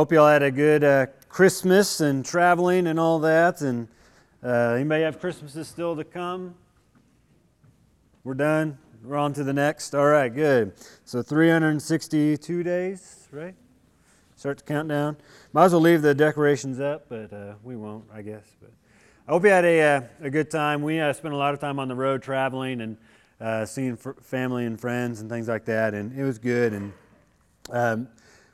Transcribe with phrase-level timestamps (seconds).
[0.00, 3.60] Hope y'all had a good uh, Christmas and traveling and all that.
[3.60, 3.86] And
[4.42, 6.54] uh, anybody have Christmases still to come?
[8.24, 8.78] We're done.
[9.04, 9.94] We're on to the next.
[9.94, 10.72] All right, good.
[11.04, 13.54] So 362 days, right?
[14.36, 15.18] Start the countdown.
[15.52, 18.56] Might as well leave the decorations up, but uh, we won't, I guess.
[18.58, 18.70] But
[19.28, 20.80] I hope you had a, uh, a good time.
[20.80, 22.96] We uh, spent a lot of time on the road traveling and
[23.38, 26.72] uh, seeing f- family and friends and things like that, and it was good.
[26.72, 26.92] And
[27.68, 28.08] um,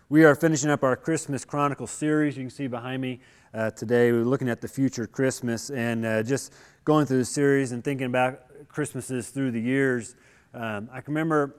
[0.09, 2.37] we are finishing up our Christmas Chronicle series.
[2.37, 3.19] You can see behind me
[3.53, 4.13] uh, today.
[4.13, 6.53] We're looking at the future Christmas and uh, just
[6.85, 10.15] going through the series and thinking about Christmases through the years.
[10.55, 11.57] Um, I can remember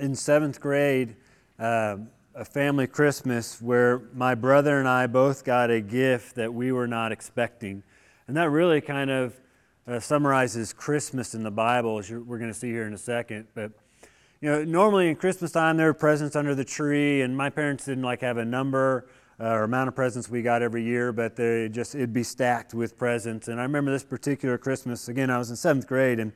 [0.00, 1.14] in seventh grade,
[1.60, 1.98] uh,
[2.34, 6.88] a family Christmas where my brother and I both got a gift that we were
[6.88, 7.84] not expecting.
[8.26, 9.40] And that really kind of
[9.86, 13.46] uh, summarizes Christmas in the Bible, as we're going to see here in a second.
[13.54, 13.70] But
[14.42, 17.84] you know, normally in Christmas time there are presents under the tree, and my parents
[17.84, 19.06] didn't like have a number
[19.40, 22.74] uh, or amount of presents we got every year, but they just it'd be stacked
[22.74, 23.46] with presents.
[23.46, 25.08] And I remember this particular Christmas.
[25.08, 26.32] Again, I was in seventh grade, and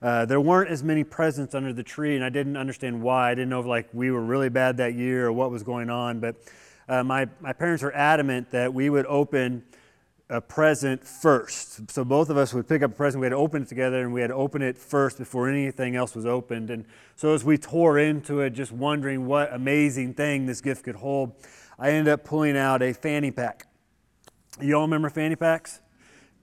[0.00, 3.30] uh, there weren't as many presents under the tree, and I didn't understand why.
[3.30, 5.90] I didn't know if like we were really bad that year or what was going
[5.90, 6.18] on.
[6.18, 6.36] But
[6.88, 9.64] uh, my my parents were adamant that we would open
[10.30, 11.90] a present first.
[11.90, 13.20] So both of us would pick up a present.
[13.20, 15.96] We had to open it together, and we had to open it first before anything
[15.96, 16.70] else was opened.
[16.70, 16.84] And
[17.16, 21.32] so as we tore into it, just wondering what amazing thing this gift could hold,
[21.78, 23.66] I ended up pulling out a fanny pack.
[24.60, 25.80] You all remember fanny packs?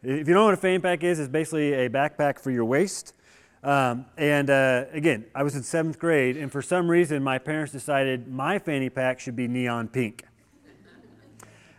[0.04, 2.66] If you don't know what a fanny pack is, it's basically a backpack for your
[2.66, 3.14] waist.
[3.64, 7.72] Um, and uh, again, I was in seventh grade, and for some reason, my parents
[7.72, 10.24] decided my fanny pack should be neon pink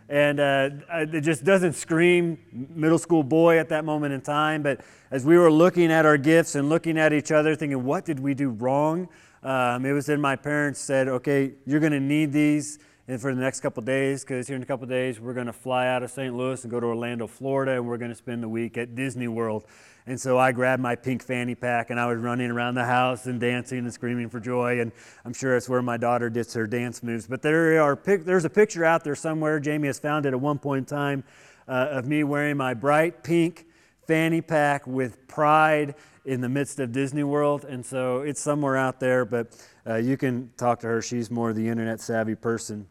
[0.09, 4.63] and uh, it just doesn't scream middle school boy at that moment in time.
[4.63, 8.05] But as we were looking at our gifts and looking at each other, thinking, what
[8.05, 9.07] did we do wrong?
[9.43, 13.33] Um, it was then my parents said, okay, you're going to need these and for
[13.33, 16.03] the next couple days because here in a couple days we're going to fly out
[16.03, 16.31] of St.
[16.35, 19.27] Louis and go to Orlando, Florida, and we're going to spend the week at Disney
[19.27, 19.65] World.
[20.05, 23.25] And so I grabbed my pink fanny pack and I was running around the house
[23.25, 24.79] and dancing and screaming for joy.
[24.79, 24.91] And
[25.25, 27.25] I'm sure it's where my daughter did her dance moves.
[27.25, 29.59] But there are there's a picture out there somewhere.
[29.59, 31.23] Jamie has found it at one point in time
[31.67, 33.65] uh, of me wearing my bright pink
[34.05, 37.65] fanny pack with pride in the midst of Disney World.
[37.65, 41.01] And so it's somewhere out there, but uh, you can talk to her.
[41.01, 42.85] She's more the internet savvy person.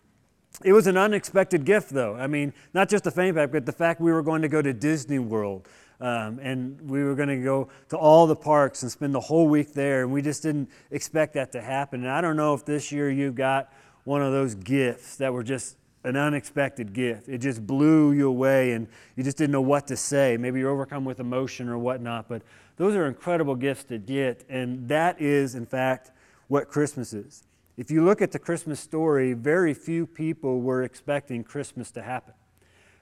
[0.65, 2.17] It was an unexpected gift, though.
[2.17, 4.61] I mean, not just the fanny pack, but the fact we were going to go
[4.61, 5.69] to Disney World.
[6.01, 9.49] Um, and we were going to go to all the parks and spend the whole
[9.49, 12.03] week there, and we just didn't expect that to happen.
[12.03, 13.73] And I don't know if this year you got
[14.05, 17.29] one of those gifts that were just an unexpected gift.
[17.29, 20.37] It just blew you away, and you just didn't know what to say.
[20.37, 22.43] Maybe you're overcome with emotion or whatnot, but
[22.77, 26.13] those are incredible gifts to get, and that is, in fact,
[26.47, 27.43] what Christmas is.
[27.79, 32.35] If you look at the Christmas story, very few people were expecting Christmas to happen.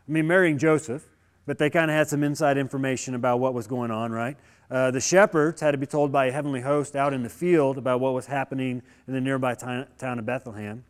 [0.06, 1.02] I mean, Mary and Joseph,
[1.46, 4.36] but they kind of had some inside information about what was going on, right?
[4.70, 7.78] Uh, the shepherds had to be told by a heavenly host out in the field
[7.78, 10.84] about what was happening in the nearby town of Bethlehem.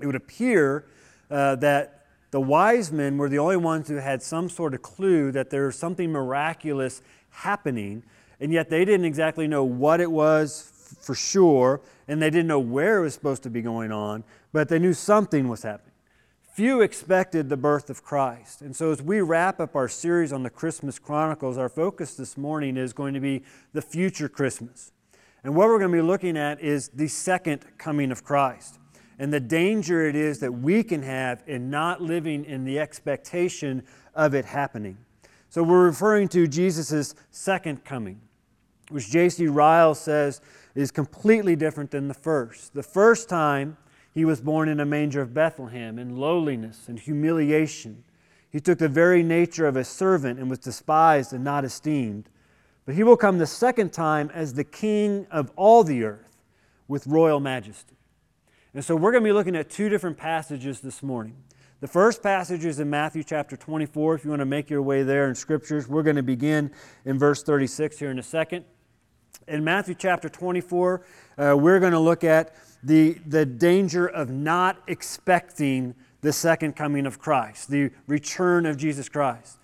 [0.00, 0.86] It would appear
[1.28, 5.32] uh, that the wise men were the only ones who had some sort of clue
[5.32, 8.04] that there was something miraculous happening,
[8.38, 12.60] and yet they didn't exactly know what it was for sure, and they didn't know
[12.60, 15.92] where it was supposed to be going on, but they knew something was happening.
[16.54, 18.62] Few expected the birth of Christ.
[18.62, 22.38] And so, as we wrap up our series on the Christmas Chronicles, our focus this
[22.38, 23.42] morning is going to be
[23.74, 24.92] the future Christmas.
[25.44, 28.78] And what we're going to be looking at is the second coming of Christ
[29.18, 33.82] and the danger it is that we can have in not living in the expectation
[34.14, 34.98] of it happening.
[35.48, 38.20] So, we're referring to Jesus' second coming,
[38.90, 39.46] which J.C.
[39.46, 40.40] Ryle says
[40.76, 42.74] is completely different than the first.
[42.74, 43.76] The first time,
[44.12, 48.04] he was born in a manger of Bethlehem in lowliness and humiliation.
[48.50, 52.28] He took the very nature of a servant and was despised and not esteemed.
[52.84, 56.36] But he will come the second time as the king of all the earth
[56.88, 57.96] with royal majesty.
[58.72, 61.36] And so we're going to be looking at two different passages this morning.
[61.80, 64.14] The first passage is in Matthew chapter 24.
[64.14, 66.70] If you want to make your way there in scriptures, we're going to begin
[67.04, 68.64] in verse 36 here in a second.
[69.48, 71.02] In Matthew chapter 24,
[71.38, 72.52] uh, we're going to look at
[72.82, 79.08] the, the danger of not expecting the second coming of Christ, the return of Jesus
[79.08, 79.58] Christ.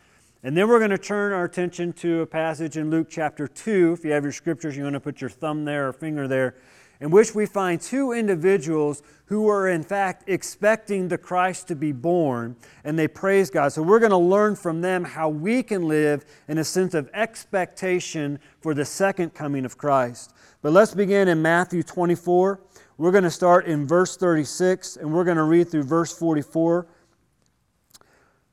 [0.44, 3.96] And then we're going to turn our attention to a passage in Luke chapter 2.
[3.98, 6.54] If you have your scriptures, you want to put your thumb there or finger there,
[7.02, 11.90] in which we find two individuals who are, in fact, expecting the Christ to be
[11.90, 12.54] born,
[12.84, 13.72] and they praise God.
[13.72, 17.10] So we're going to learn from them how we can live in a sense of
[17.12, 20.32] expectation for the second coming of Christ.
[20.62, 22.60] But let's begin in Matthew 24.
[22.98, 26.86] We're going to start in verse 36 and we're going to read through verse 44.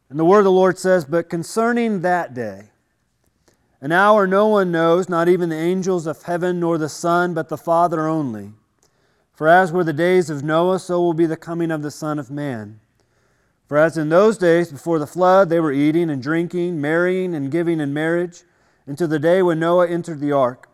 [0.10, 2.72] And the word of the Lord says, But concerning that day,
[3.81, 7.49] an hour no one knows, not even the angels of heaven, nor the Son, but
[7.49, 8.51] the Father only.
[9.33, 12.19] For as were the days of Noah, so will be the coming of the Son
[12.19, 12.81] of Man.
[13.67, 17.51] For as in those days before the flood, they were eating and drinking, marrying and
[17.51, 18.43] giving in marriage,
[18.85, 20.67] until the day when Noah entered the ark.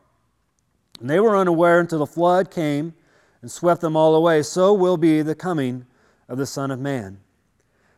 [0.99, 2.93] And they were unaware until the flood came
[3.41, 4.41] and swept them all away.
[4.41, 5.85] So will be the coming
[6.29, 7.19] of the Son of Man.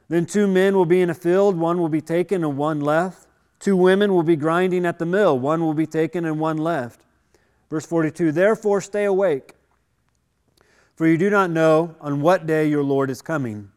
[0.10, 3.27] Then two men will be in a field, one will be taken and one left.
[3.60, 7.02] Two women will be grinding at the mill, one will be taken and one left.
[7.70, 9.54] Verse 42 Therefore stay awake,
[10.96, 13.72] for you do not know on what day your Lord is coming.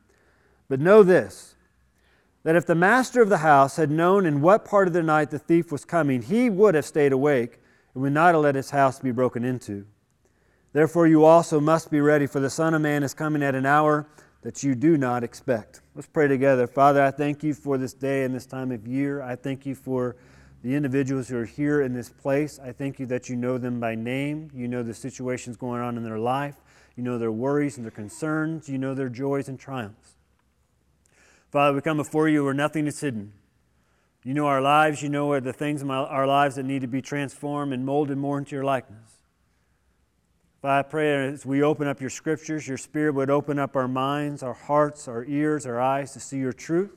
[0.69, 1.57] But know this
[2.43, 5.31] that if the master of the house had known in what part of the night
[5.31, 7.61] the thief was coming, he would have stayed awake
[7.93, 9.85] and would not have let his house be broken into.
[10.73, 13.67] Therefore, you also must be ready, for the Son of Man is coming at an
[13.67, 14.07] hour
[14.43, 15.83] that you do not expect.
[15.95, 16.67] Let's pray together.
[16.67, 19.23] Father, I thank you for this day and this time of year.
[19.23, 20.17] I thank you for
[20.63, 22.59] the individuals who are here in this place.
[22.59, 24.51] I thank you that you know them by name.
[24.55, 26.57] You know the situations going on in their life.
[26.97, 28.69] You know their worries and their concerns.
[28.69, 30.17] You know their joys and triumphs.
[31.51, 33.33] Father, we come before you where nothing is hidden.
[34.23, 35.03] You know our lives.
[35.03, 38.39] You know the things in our lives that need to be transformed and molded more
[38.39, 39.10] into your likeness.
[40.63, 43.89] Father, I pray as we open up your scriptures, your spirit would open up our
[43.89, 46.91] minds, our hearts, our ears, our eyes to see your truth.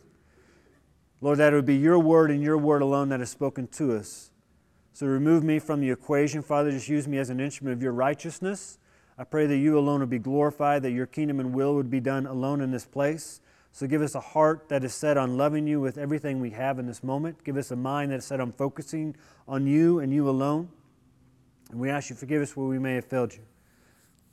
[1.21, 3.95] Lord, that it would be your word and your word alone that is spoken to
[3.95, 4.31] us.
[4.91, 6.71] So remove me from the equation, Father.
[6.71, 8.79] Just use me as an instrument of your righteousness.
[9.17, 12.01] I pray that you alone would be glorified, that your kingdom and will would be
[12.01, 13.39] done alone in this place.
[13.71, 16.79] So give us a heart that is set on loving you with everything we have
[16.79, 17.45] in this moment.
[17.45, 19.15] Give us a mind that is set on focusing
[19.47, 20.67] on you and you alone.
[21.71, 23.39] And we ask you forgive us where we may have failed you.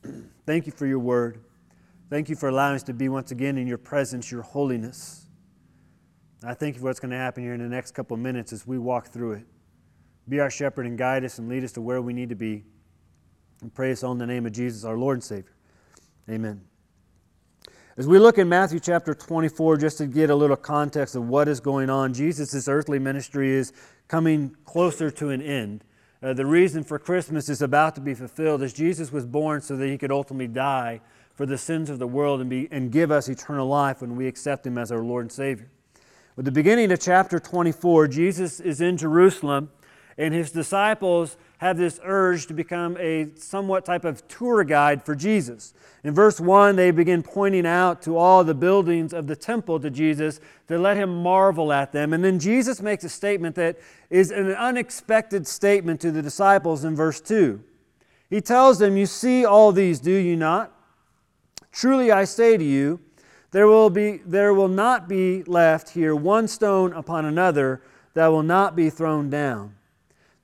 [0.46, 1.42] Thank you for your word.
[2.08, 5.28] Thank you for allowing us to be once again in your presence, your holiness.
[6.42, 8.52] I thank you for what's going to happen here in the next couple of minutes
[8.52, 9.46] as we walk through it.
[10.28, 12.64] Be our shepherd and guide us and lead us to where we need to be.
[13.62, 13.70] And
[14.02, 15.54] all in the name of Jesus, our Lord and Savior.
[16.28, 16.62] Amen.
[17.96, 21.48] As we look in Matthew chapter 24, just to get a little context of what
[21.48, 23.72] is going on, Jesus' earthly ministry is
[24.08, 25.84] coming closer to an end.
[26.22, 29.74] Uh, the reason for Christmas is about to be fulfilled as Jesus was born so
[29.76, 31.00] that he could ultimately die
[31.34, 34.26] for the sins of the world and, be, and give us eternal life when we
[34.26, 35.70] accept him as our Lord and Savior.
[36.36, 39.70] With the beginning of chapter 24, Jesus is in Jerusalem
[40.18, 45.14] and his disciples have this urge to become a somewhat type of tour guide for
[45.14, 45.74] Jesus.
[46.02, 49.90] In verse 1, they begin pointing out to all the buildings of the temple to
[49.90, 52.14] Jesus to let him marvel at them.
[52.14, 53.78] And then Jesus makes a statement that
[54.08, 57.62] is an unexpected statement to the disciples in verse 2.
[58.30, 60.72] He tells them, You see all these, do you not?
[61.72, 63.00] Truly I say to you,
[63.50, 67.82] there will, be, there will not be left here one stone upon another
[68.14, 69.74] that will not be thrown down.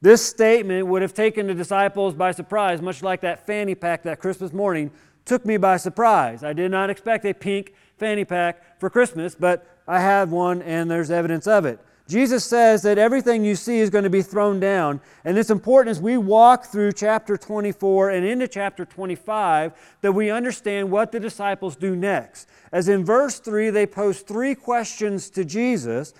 [0.06, 4.20] This statement would have taken the disciples by surprise, much like that fanny pack that
[4.20, 4.92] Christmas morning
[5.24, 6.44] took me by surprise.
[6.44, 10.88] I did not expect a pink fanny pack for Christmas, but I have one and
[10.88, 11.80] there's evidence of it.
[12.06, 15.00] Jesus says that everything you see is going to be thrown down.
[15.24, 19.72] And it's important as we walk through chapter 24 and into chapter 25
[20.02, 22.48] that we understand what the disciples do next.
[22.70, 26.14] As in verse 3, they pose three questions to Jesus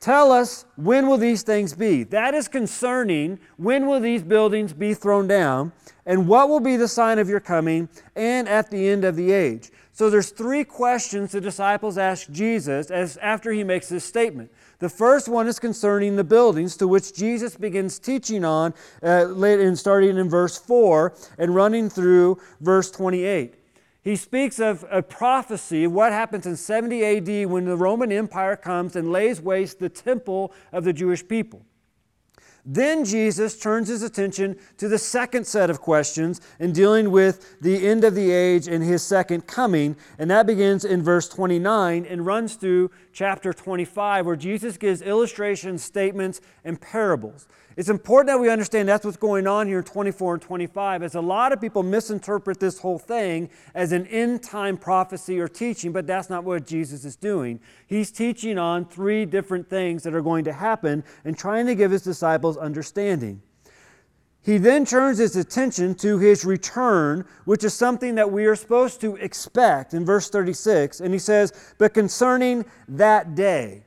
[0.00, 2.04] Tell us when will these things be?
[2.04, 5.72] That is concerning when will these buildings be thrown down
[6.06, 9.30] and what will be the sign of your coming and at the end of the
[9.30, 9.70] age.
[9.92, 14.50] So there's three questions the disciples ask Jesus as after he makes this statement.
[14.78, 19.76] The first one is concerning the buildings to which Jesus begins teaching on uh, in
[19.76, 23.59] starting in verse 4 and running through verse 28
[24.02, 28.56] he speaks of a prophecy of what happens in 70 AD when the Roman Empire
[28.56, 31.62] comes and lays waste the temple of the Jewish people.
[32.64, 37.86] Then Jesus turns his attention to the second set of questions in dealing with the
[37.86, 39.96] end of the age and his second coming.
[40.18, 45.82] And that begins in verse 29 and runs through chapter 25, where Jesus gives illustrations,
[45.82, 47.48] statements, and parables.
[47.76, 51.14] It's important that we understand that's what's going on here in 24 and 25, as
[51.14, 55.92] a lot of people misinterpret this whole thing as an end time prophecy or teaching,
[55.92, 57.60] but that's not what Jesus is doing.
[57.86, 61.92] He's teaching on three different things that are going to happen and trying to give
[61.92, 63.40] his disciples understanding.
[64.42, 69.00] He then turns his attention to his return, which is something that we are supposed
[69.02, 71.00] to expect in verse 36.
[71.00, 73.84] And he says, But concerning that day,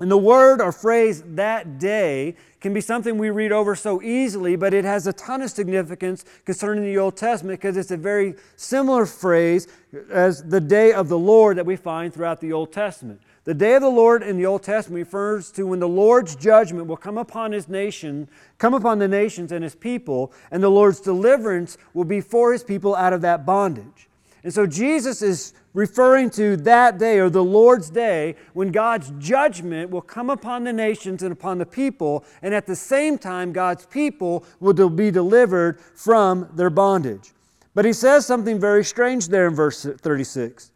[0.00, 4.56] And the word or phrase that day can be something we read over so easily,
[4.56, 8.34] but it has a ton of significance concerning the Old Testament because it's a very
[8.56, 9.68] similar phrase
[10.10, 13.20] as the day of the Lord that we find throughout the Old Testament.
[13.44, 16.86] The day of the Lord in the Old Testament refers to when the Lord's judgment
[16.86, 18.28] will come upon his nation,
[18.58, 22.62] come upon the nations and his people, and the Lord's deliverance will be for his
[22.62, 24.09] people out of that bondage.
[24.42, 29.90] And so Jesus is referring to that day or the Lord's day when God's judgment
[29.90, 33.86] will come upon the nations and upon the people, and at the same time, God's
[33.86, 37.32] people will be delivered from their bondage.
[37.74, 40.72] But he says something very strange there in verse 36.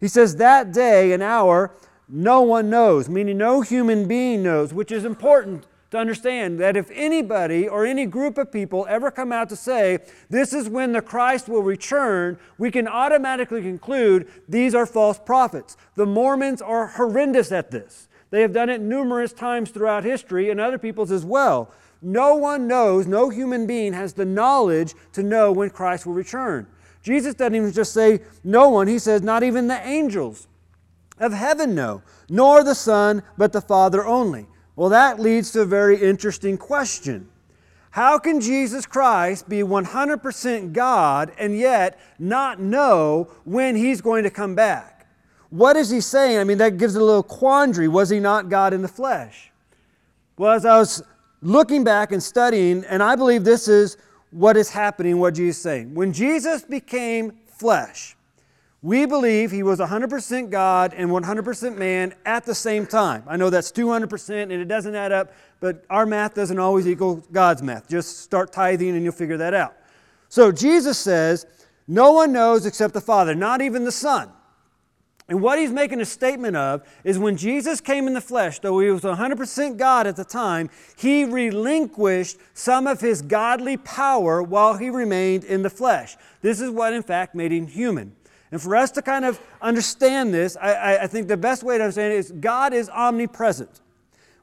[0.00, 1.76] He says, That day and hour
[2.08, 6.90] no one knows, meaning no human being knows, which is important to understand that if
[6.90, 9.98] anybody or any group of people ever come out to say,
[10.30, 15.76] this is when the Christ will return, we can automatically conclude these are false prophets.
[15.94, 18.08] The Mormons are horrendous at this.
[18.30, 21.70] They have done it numerous times throughout history and other peoples as well.
[22.00, 26.66] No one knows, no human being has the knowledge to know when Christ will return.
[27.02, 30.48] Jesus doesn't even just say no one, he says not even the angels
[31.18, 34.46] of heaven know, nor the Son, but the Father only.
[34.74, 37.28] Well, that leads to a very interesting question.
[37.90, 44.30] How can Jesus Christ be 100% God and yet not know when he's going to
[44.30, 45.06] come back?
[45.50, 46.38] What is he saying?
[46.38, 47.88] I mean, that gives a little quandary.
[47.88, 49.52] Was he not God in the flesh?
[50.38, 51.02] Well, as I was
[51.42, 53.98] looking back and studying, and I believe this is
[54.30, 55.94] what is happening, what Jesus is saying.
[55.94, 58.16] When Jesus became flesh,
[58.82, 63.22] we believe he was 100% God and 100% man at the same time.
[63.28, 67.16] I know that's 200% and it doesn't add up, but our math doesn't always equal
[67.30, 67.88] God's math.
[67.88, 69.76] Just start tithing and you'll figure that out.
[70.28, 71.46] So Jesus says,
[71.86, 74.30] No one knows except the Father, not even the Son.
[75.28, 78.80] And what he's making a statement of is when Jesus came in the flesh, though
[78.80, 84.76] he was 100% God at the time, he relinquished some of his godly power while
[84.76, 86.16] he remained in the flesh.
[86.40, 88.16] This is what, in fact, made him human.
[88.52, 91.84] And for us to kind of understand this, I, I, think the best way to
[91.84, 93.80] understand it is God is omnipresent.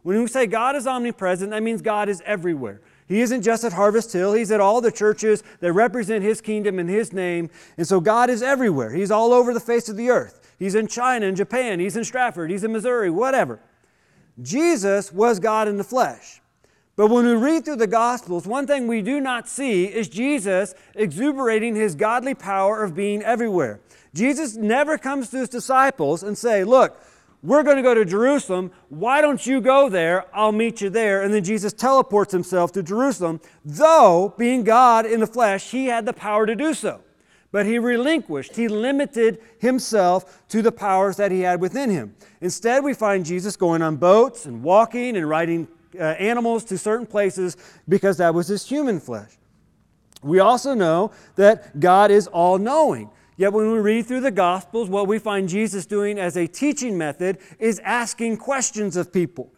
[0.02, 2.82] When we say God is omnipresent, that means God is everywhere.
[3.08, 6.80] He isn't just at Harvest Hill, He's at all the churches that represent His kingdom
[6.80, 7.52] and His name.
[7.78, 8.92] And so God is everywhere.
[8.92, 10.56] He's all over the face of the earth.
[10.58, 13.60] He's in China and Japan, He's in Stratford, He's in Missouri, whatever.
[14.42, 16.42] Jesus was God in the flesh.
[16.96, 20.74] But when we read through the Gospels, one thing we do not see is Jesus
[20.96, 23.80] exuberating his godly power of being everywhere.
[24.14, 27.02] Jesus never comes to his disciples and say, "Look,
[27.44, 28.72] we're going to go to Jerusalem.
[28.90, 30.26] Why don't you go there?
[30.34, 35.20] I'll meet you there." And then Jesus teleports himself to Jerusalem, though being God in
[35.20, 37.02] the flesh, he had the power to do so.
[37.52, 42.16] But he relinquished, he limited himself to the powers that he had within him.
[42.42, 45.68] Instead, we find Jesus going on boats and walking and riding
[46.00, 49.32] uh, animals to certain places because that was his human flesh.
[50.22, 53.10] We also know that God is all knowing.
[53.40, 56.98] Yet when we read through the Gospels, what we find Jesus doing as a teaching
[56.98, 59.54] method is asking questions of people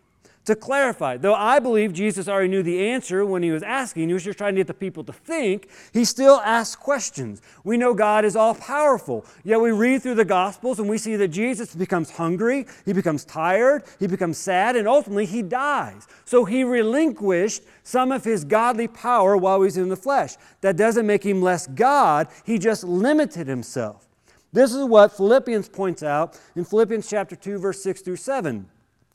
[0.46, 1.18] to clarify.
[1.18, 4.38] Though I believe Jesus already knew the answer when he was asking, he was just
[4.38, 7.42] trying to get the people to think, he still asks questions.
[7.64, 9.26] We know God is all powerful.
[9.44, 13.24] Yet we read through the Gospels and we see that Jesus becomes hungry, he becomes
[13.24, 16.08] tired, he becomes sad, and ultimately he dies.
[16.26, 20.36] So he relinquished some of his godly power while he was in the flesh.
[20.62, 24.08] That doesn't make him less God, he just limited himself.
[24.54, 28.68] This is what Philippians points out in Philippians chapter 2 verse 6 through 7.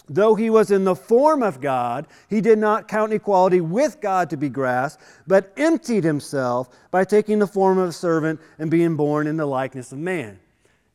[0.09, 4.31] Though he was in the form of God, he did not count equality with God
[4.31, 8.97] to be grasped, but emptied himself by taking the form of a servant and being
[8.97, 10.39] born in the likeness of man.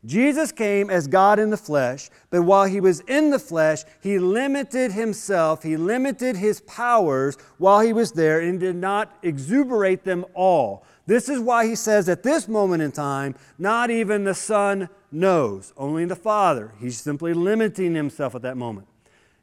[0.03, 4.17] Jesus came as God in the flesh, but while he was in the flesh, he
[4.17, 10.25] limited himself, he limited his powers while he was there and did not exuberate them
[10.33, 10.83] all.
[11.05, 15.71] This is why he says at this moment in time, not even the Son knows,
[15.77, 16.71] only the Father.
[16.79, 18.87] He's simply limiting himself at that moment.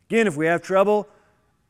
[0.08, 1.06] Again, if we have trouble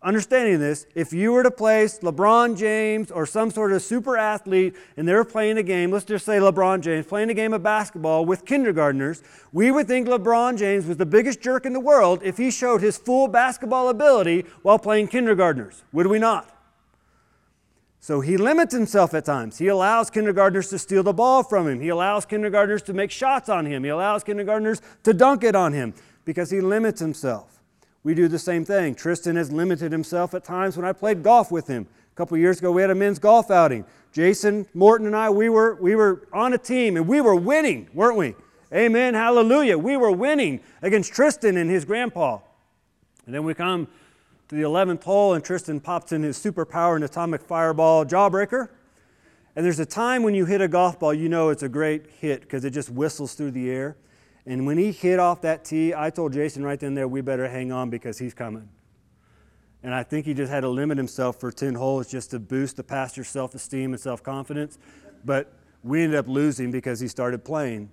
[0.00, 4.76] understanding this, if you were to place LeBron James or some sort of super athlete
[4.96, 8.24] and they're playing a game, let's just say LeBron James, playing a game of basketball
[8.24, 12.36] with kindergartners, we would think LeBron James was the biggest jerk in the world if
[12.36, 16.54] he showed his full basketball ability while playing kindergartners, would we not?
[17.98, 19.58] So he limits himself at times.
[19.58, 21.80] He allows kindergartners to steal the ball from him.
[21.80, 23.82] He allows kindergartners to make shots on him.
[23.82, 25.92] He allows kindergartners to dunk it on him
[26.24, 27.57] because he limits himself.
[28.04, 28.94] We do the same thing.
[28.94, 31.86] Tristan has limited himself at times when I played golf with him.
[32.12, 33.84] A couple years ago, we had a men's golf outing.
[34.12, 37.88] Jason Morton and I, we were, we were on a team and we were winning,
[37.92, 38.34] weren't we?
[38.72, 39.78] Amen, hallelujah.
[39.78, 42.38] We were winning against Tristan and his grandpa.
[43.26, 43.88] And then we come
[44.48, 48.68] to the 11th hole, and Tristan pops in his superpower and atomic fireball jawbreaker.
[49.54, 52.06] And there's a time when you hit a golf ball, you know it's a great
[52.20, 53.96] hit because it just whistles through the air.
[54.48, 57.46] And when he hit off that tee, I told Jason right then there, we better
[57.46, 58.70] hang on because he's coming.
[59.82, 62.76] And I think he just had to limit himself for 10 holes just to boost
[62.76, 64.78] the pastor's self esteem and self confidence.
[65.22, 65.52] But
[65.84, 67.90] we ended up losing because he started playing.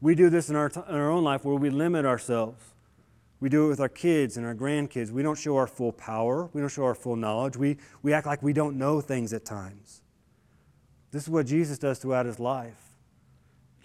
[0.00, 2.64] We do this in our, t- in our own life where we limit ourselves.
[3.38, 5.10] We do it with our kids and our grandkids.
[5.10, 7.58] We don't show our full power, we don't show our full knowledge.
[7.58, 10.00] We, we act like we don't know things at times.
[11.10, 12.87] This is what Jesus does throughout his life.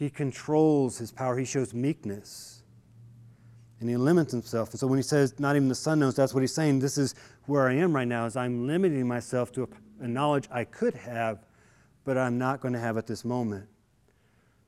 [0.04, 2.64] He controls his power, he shows meekness.
[3.80, 4.72] And he limits himself.
[4.72, 6.80] And so when he says, not even the Son knows, that's what he's saying.
[6.80, 10.50] This is where I am right now, is I'm limiting myself to a, a knowledge
[10.52, 11.46] I could have,
[12.04, 13.66] but I'm not going to have at this moment.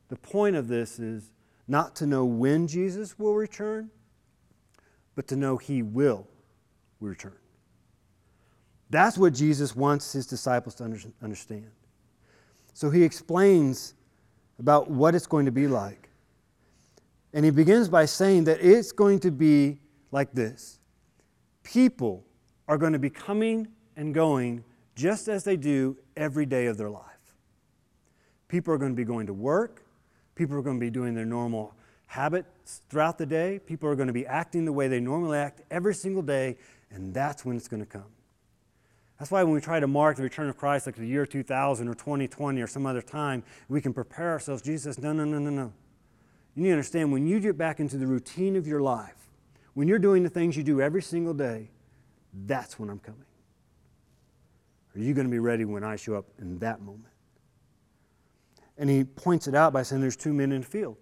[0.07, 1.33] The point of this is
[1.67, 3.91] not to know when Jesus will return,
[5.15, 6.29] but to know he will
[7.01, 7.35] return.
[8.89, 11.71] That's what Jesus wants his disciples to understand.
[12.73, 13.95] So he explains
[14.59, 16.09] about what it's going to be like.
[17.33, 19.79] And he begins by saying that it's going to be
[20.11, 20.79] like this
[21.63, 22.23] people
[22.67, 24.63] are going to be coming and going
[24.95, 27.03] just as they do every day of their life.
[28.47, 29.83] People are going to be going to work,
[30.35, 31.73] people are going to be doing their normal
[32.07, 35.61] habits throughout the day, people are going to be acting the way they normally act
[35.69, 36.55] every single day,
[36.91, 38.14] and that's when it's going to come.
[39.17, 41.87] That's why when we try to mark the return of Christ like the year 2000
[41.87, 44.61] or 2020 or some other time, we can prepare ourselves.
[44.61, 45.73] Jesus, no, no, no, no, no.
[46.55, 49.29] You need to understand when you get back into the routine of your life,
[49.73, 51.69] when you're doing the things you do every single day,
[52.45, 53.25] that's when I'm coming.
[54.95, 57.13] Are you going to be ready when I show up in that moment?
[58.77, 60.97] And he points it out by saying there's two men in the field.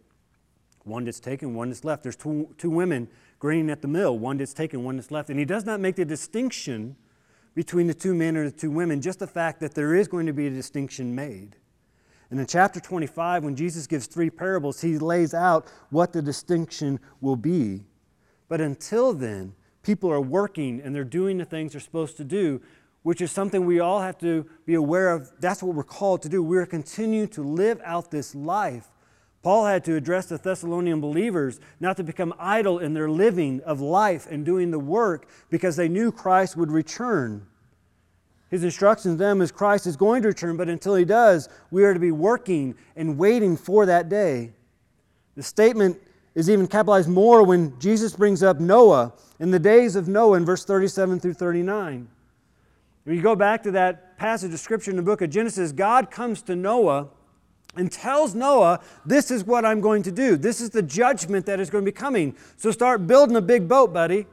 [0.84, 2.04] One that's taken, one that's left.
[2.04, 3.08] There's two, two women
[3.40, 5.30] grading at the mill, one that's taken, one that's left.
[5.30, 6.96] And he does not make the distinction
[7.56, 10.26] between the two men or the two women, just the fact that there is going
[10.26, 11.56] to be a distinction made.
[12.32, 17.00] And in chapter 25, when Jesus gives three parables, he lays out what the distinction
[17.22, 17.86] will be.
[18.50, 22.60] But until then, people are working and they're doing the things they're supposed to do,
[23.04, 25.32] which is something we all have to be aware of.
[25.40, 26.42] That's what we're called to do.
[26.42, 28.88] We're continuing to live out this life.
[29.44, 33.82] Paul had to address the Thessalonian believers not to become idle in their living of
[33.82, 37.46] life and doing the work because they knew Christ would return.
[38.50, 41.84] His instructions to them is Christ is going to return, but until he does, we
[41.84, 44.54] are to be working and waiting for that day.
[45.36, 46.00] The statement
[46.36, 50.46] is even capitalized more when Jesus brings up Noah in the days of Noah in
[50.46, 52.08] verse 37 through 39.
[53.04, 56.10] When you go back to that passage of Scripture in the book of Genesis, God
[56.10, 57.10] comes to Noah
[57.76, 60.38] and tells Noah, This is what I'm going to do.
[60.38, 62.36] This is the judgment that is going to be coming.
[62.58, 64.26] So start building a big boat, buddy.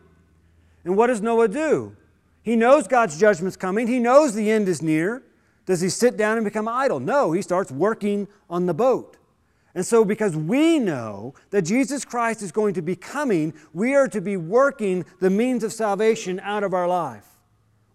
[0.84, 1.96] And what does Noah do?
[2.42, 3.86] He knows God's judgment's coming.
[3.86, 5.22] He knows the end is near.
[5.66, 7.00] Does he sit down and become idle?
[7.00, 9.16] No, he starts working on the boat.
[9.74, 14.08] And so, because we know that Jesus Christ is going to be coming, we are
[14.08, 17.26] to be working the means of salvation out of our life.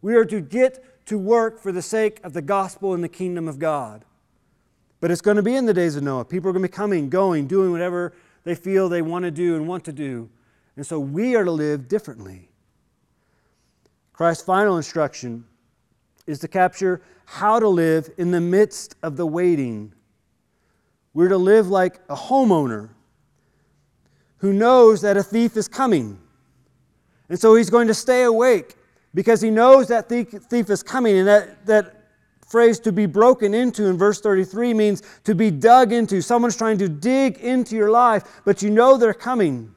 [0.02, 3.48] We are to get to work for the sake of the gospel and the kingdom
[3.48, 4.06] of God.
[5.06, 6.26] But it's going to be in the days of Noah.
[6.26, 8.12] People are going to be coming, going, doing whatever
[8.44, 10.32] they feel they want to do and want to do.
[10.78, 12.50] And so we are to live differently.
[14.14, 15.46] Christ's final instruction
[16.26, 19.94] is to capture how to live in the midst of the waiting.
[21.14, 22.90] We're to live like a homeowner
[24.38, 26.20] who knows that a thief is coming.
[27.30, 28.74] And so he's going to stay awake
[29.14, 31.20] because he knows that thief is coming.
[31.20, 31.95] And that, that
[32.56, 36.22] phrase to be broken into in verse 33 means to be dug into.
[36.22, 39.76] Someone's trying to dig into your life, but you know they're coming.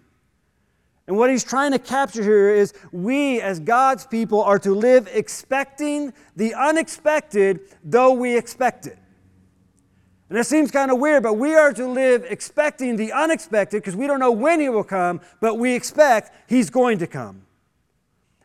[1.08, 5.08] And what he's trying to capture here is we, as God's people, are to live
[5.12, 9.00] expecting the unexpected, though we expect it.
[10.28, 13.96] And it seems kind of weird, but we are to live expecting the unexpected because
[13.96, 17.42] we don't know when he will come, but we expect he's going to come.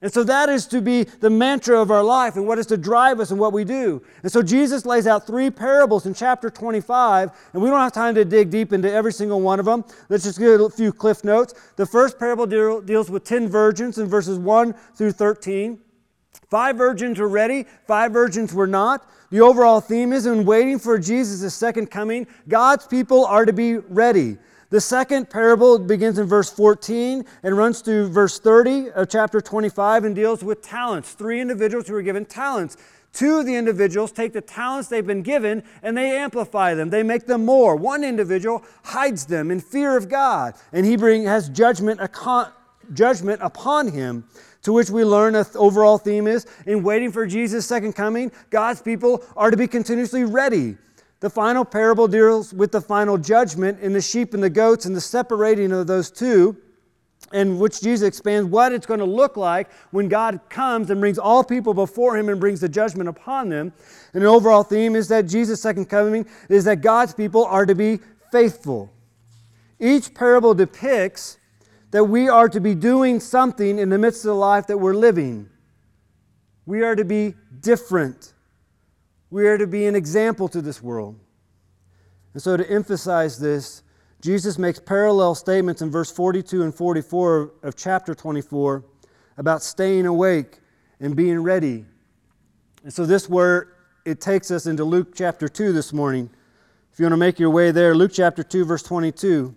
[0.04, 2.78] And so that is to be the mantra of our life and what is to
[2.78, 4.04] drive us in what we do.
[4.22, 8.14] And so Jesus lays out three parables in chapter 25, and we don't have time
[8.16, 9.86] to dig deep into every single one of them.
[10.10, 11.54] Let's just get a few cliff notes.
[11.78, 15.80] The first parable deal, deals with 10 virgins in verses 1 through 13.
[16.50, 19.10] Five virgins were ready, five virgins were not.
[19.30, 23.78] The overall theme is in waiting for Jesus' second coming, God's people are to be
[23.78, 24.38] ready.
[24.74, 30.04] The second parable begins in verse 14 and runs through verse 30 of chapter 25
[30.04, 31.12] and deals with talents.
[31.12, 32.76] Three individuals who were given talents.
[33.12, 36.90] Two of the individuals take the talents they've been given and they amplify them.
[36.90, 37.76] They make them more.
[37.76, 42.02] One individual hides them in fear of God, and he bring, has judgment
[42.96, 44.24] judgment upon him.
[44.64, 48.82] To which we learn an overall theme is in waiting for Jesus' second coming, God's
[48.82, 50.78] people are to be continuously ready.
[51.24, 54.94] The final parable deals with the final judgment in the sheep and the goats and
[54.94, 56.58] the separating of those two
[57.32, 61.18] in which Jesus expands what it's going to look like when God comes and brings
[61.18, 63.72] all people before him and brings the judgment upon them.
[64.14, 67.74] And the overall theme is that Jesus' second coming is that God's people are to
[67.74, 68.92] be faithful.
[69.80, 71.38] Each parable depicts
[71.92, 74.94] that we are to be doing something in the midst of the life that we're
[74.94, 75.50] living.
[76.66, 78.33] We are to be different.
[79.34, 81.20] We are to be an example to this world.
[82.36, 83.82] And so, to emphasize this,
[84.22, 88.86] Jesus makes parallel statements in verse 42 and 44 of chapter 24
[89.38, 90.60] about staying awake
[91.00, 91.84] and being ready.
[92.84, 93.74] And so, this where
[94.06, 96.30] it takes us into Luke chapter 2 this morning.
[96.92, 99.56] If you want to make your way there, Luke chapter 2, verse 22.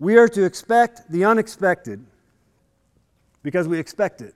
[0.00, 2.04] We are to expect the unexpected
[3.44, 4.34] because we expect it.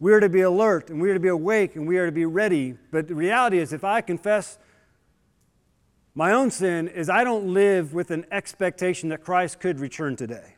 [0.00, 2.12] We are to be alert and we are to be awake and we are to
[2.12, 2.76] be ready.
[2.90, 4.58] But the reality is, if I confess
[6.14, 10.54] my own sin is I don't live with an expectation that Christ could return today.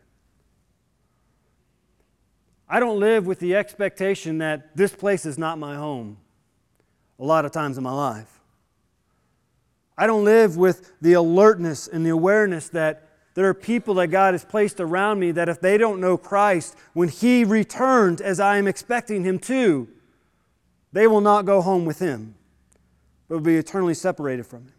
[2.68, 6.18] I don't live with the expectation that this place is not my home
[7.18, 8.40] a lot of times in my life.
[9.98, 14.34] I don't live with the alertness and the awareness that there are people that God
[14.34, 18.56] has placed around me that if they don't know Christ, when He returns as I
[18.56, 19.88] am expecting Him to,
[20.92, 22.34] they will not go home with Him,
[23.28, 24.74] but will be eternally separated from Him.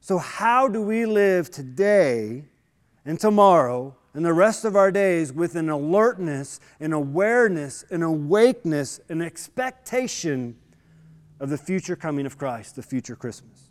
[0.00, 2.44] So, how do we live today
[3.04, 9.00] and tomorrow and the rest of our days with an alertness, an awareness, an awakeness,
[9.08, 10.56] an expectation
[11.40, 13.67] of the future coming of Christ, the future Christmas?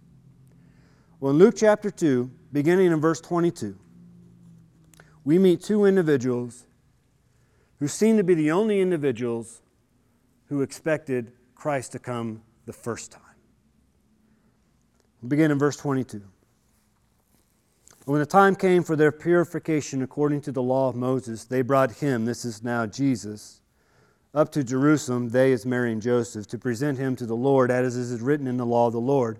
[1.19, 3.75] Well, in Luke chapter 2, beginning in verse 22,
[5.23, 6.67] we meet two individuals
[7.79, 9.63] who seem to be the only individuals
[10.49, 13.21] who expected Christ to come the first time.
[15.21, 16.21] We'll begin in verse 22.
[18.05, 21.93] When the time came for their purification according to the law of Moses, they brought
[21.93, 23.61] him, this is now Jesus,
[24.35, 27.95] up to Jerusalem, they as Mary and Joseph, to present him to the Lord, as
[27.95, 29.39] is written in the law of the Lord.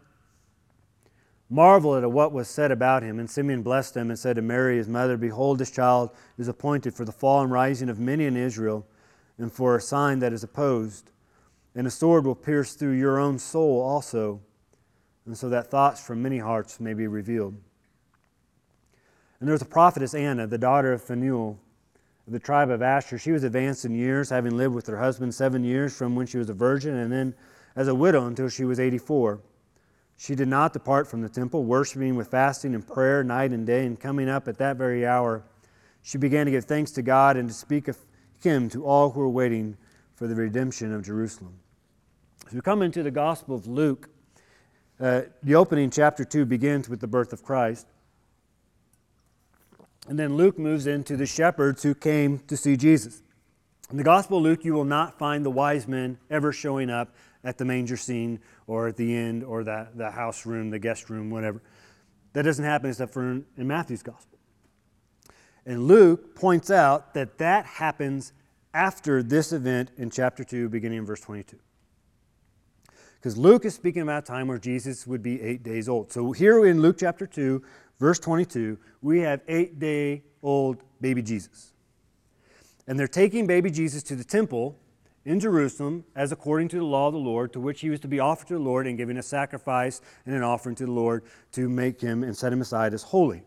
[1.51, 3.19] marveled at what was said about him.
[3.19, 6.93] And Simeon blessed them and said to Mary, his mother, Behold, this child is appointed
[6.93, 8.87] for the fall and rising of many in Israel,
[9.37, 11.11] and for a sign that is opposed.
[11.75, 14.39] And a sword will pierce through your own soul also,
[15.25, 17.55] and so that thoughts from many hearts may be revealed.
[19.39, 21.59] And there was a prophetess Anna, the daughter of Phanuel
[22.27, 23.17] of the tribe of Asher.
[23.17, 26.37] She was advanced in years, having lived with her husband seven years from when she
[26.37, 27.33] was a virgin, and then
[27.75, 29.41] as a widow until she was 84.
[30.21, 33.87] She did not depart from the temple, worshiping with fasting and prayer night and day,
[33.87, 35.43] and coming up at that very hour,
[36.03, 37.97] she began to give thanks to God and to speak of
[38.39, 39.77] Him to all who were waiting
[40.13, 41.55] for the redemption of Jerusalem.
[42.45, 44.11] As we come into the Gospel of Luke,
[44.99, 47.87] uh, the opening chapter 2 begins with the birth of Christ.
[50.07, 53.23] And then Luke moves into the shepherds who came to see Jesus.
[53.89, 57.09] In the Gospel of Luke, you will not find the wise men ever showing up
[57.43, 61.09] at the manger scene or at the end or the, the house room, the guest
[61.09, 61.61] room, whatever.
[62.33, 64.37] That doesn't happen except for in, in Matthew's Gospel.
[65.65, 68.33] And Luke points out that that happens
[68.73, 71.57] after this event in chapter 2, beginning in verse 22.
[73.15, 76.11] Because Luke is speaking about a time where Jesus would be eight days old.
[76.11, 77.61] So here in Luke chapter 2,
[77.99, 81.73] verse 22, we have eight day old baby Jesus.
[82.87, 84.79] And they're taking baby Jesus to the temple
[85.25, 88.07] in Jerusalem as according to the law of the Lord, to which he was to
[88.07, 91.23] be offered to the Lord and giving a sacrifice and an offering to the Lord
[91.53, 93.43] to make him and set him aside as holy.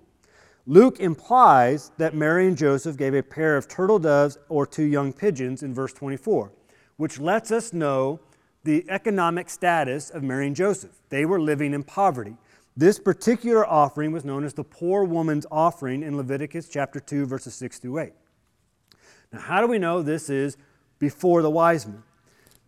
[0.66, 5.12] Luke implies that Mary and Joseph gave a pair of turtle doves or two young
[5.12, 6.52] pigeons in verse 24,
[6.96, 8.20] which lets us know
[8.62, 10.92] the economic status of Mary and Joseph.
[11.10, 12.36] They were living in poverty.
[12.76, 17.54] This particular offering was known as the poor woman's offering in Leviticus chapter 2, verses
[17.54, 18.12] 6 through 8.
[19.32, 20.56] Now, how do we know this is
[21.04, 22.02] before the wise men?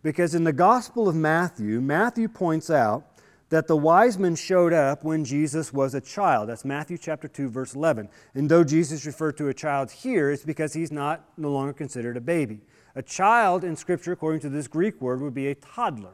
[0.03, 3.03] Because in the Gospel of Matthew, Matthew points out
[3.49, 6.49] that the wise men showed up when Jesus was a child.
[6.49, 8.09] That's Matthew chapter 2 verse 11.
[8.35, 12.15] And though Jesus referred to a child here, it's because he's not no longer considered
[12.15, 12.59] a baby.
[12.93, 16.13] A child in scripture according to this Greek word would be a toddler.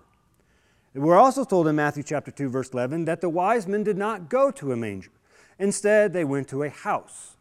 [0.94, 4.30] We're also told in Matthew chapter 2 verse 11 that the wise men did not
[4.30, 5.12] go to a manger.
[5.60, 7.33] Instead, they went to a house,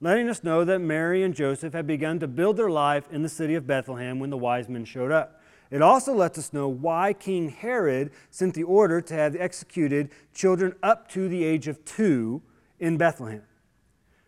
[0.00, 3.28] letting us know that Mary and Joseph had begun to build their life in the
[3.28, 5.40] city of Bethlehem when the wise men showed up.
[5.70, 10.74] It also lets us know why King Herod sent the order to have executed children
[10.82, 12.42] up to the age of two
[12.78, 13.42] in Bethlehem.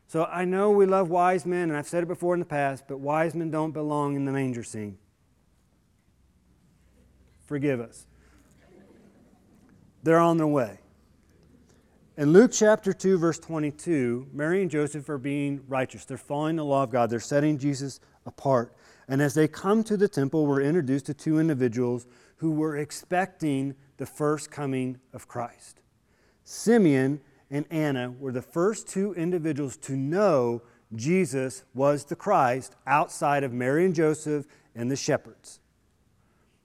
[0.07, 2.85] So I know we love wise men, and I've said it before in the past,
[2.89, 4.99] but wise men don't belong in the manger scene.
[7.47, 8.07] Forgive us.
[10.03, 10.81] They're on their way.
[12.21, 16.05] In Luke chapter 2, verse 22, Mary and Joseph are being righteous.
[16.05, 18.75] They're following the law of God, they're setting Jesus apart.
[19.09, 22.07] And as they come to the temple, we're introduced to two individuals
[22.37, 25.81] who were expecting the first coming of Christ.
[26.45, 30.61] Simeon and Anna were the first two individuals to know
[30.95, 35.59] Jesus was the Christ outside of Mary and Joseph and the shepherds.